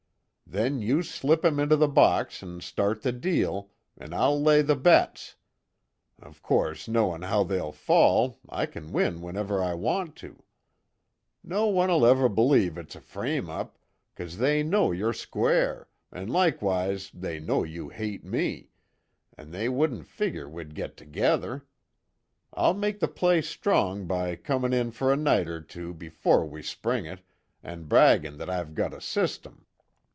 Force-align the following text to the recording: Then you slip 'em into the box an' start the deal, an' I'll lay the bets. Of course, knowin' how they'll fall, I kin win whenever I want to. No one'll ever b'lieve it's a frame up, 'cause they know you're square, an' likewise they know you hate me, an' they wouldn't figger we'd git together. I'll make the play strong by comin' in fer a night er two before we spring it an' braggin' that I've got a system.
Then 0.53 0.81
you 0.81 1.01
slip 1.01 1.45
'em 1.45 1.61
into 1.61 1.77
the 1.77 1.87
box 1.87 2.43
an' 2.43 2.59
start 2.59 3.03
the 3.03 3.13
deal, 3.13 3.69
an' 3.97 4.13
I'll 4.13 4.37
lay 4.37 4.61
the 4.61 4.75
bets. 4.75 5.37
Of 6.21 6.41
course, 6.41 6.89
knowin' 6.89 7.21
how 7.21 7.45
they'll 7.45 7.71
fall, 7.71 8.37
I 8.49 8.65
kin 8.65 8.91
win 8.91 9.21
whenever 9.21 9.63
I 9.63 9.75
want 9.75 10.17
to. 10.17 10.43
No 11.41 11.67
one'll 11.67 12.05
ever 12.05 12.27
b'lieve 12.27 12.77
it's 12.77 12.97
a 12.97 12.99
frame 12.99 13.49
up, 13.49 13.77
'cause 14.13 14.39
they 14.39 14.61
know 14.61 14.91
you're 14.91 15.13
square, 15.13 15.87
an' 16.11 16.27
likewise 16.27 17.09
they 17.13 17.39
know 17.39 17.63
you 17.63 17.87
hate 17.87 18.25
me, 18.25 18.71
an' 19.37 19.51
they 19.51 19.69
wouldn't 19.69 20.05
figger 20.05 20.49
we'd 20.49 20.75
git 20.75 20.97
together. 20.97 21.65
I'll 22.53 22.73
make 22.73 22.99
the 22.99 23.07
play 23.07 23.41
strong 23.41 24.05
by 24.05 24.35
comin' 24.35 24.73
in 24.73 24.91
fer 24.91 25.13
a 25.13 25.15
night 25.15 25.47
er 25.47 25.61
two 25.61 25.93
before 25.93 26.45
we 26.45 26.61
spring 26.61 27.05
it 27.05 27.21
an' 27.63 27.85
braggin' 27.85 28.37
that 28.37 28.49
I've 28.49 28.75
got 28.75 28.93
a 28.93 28.99
system. 28.99 29.65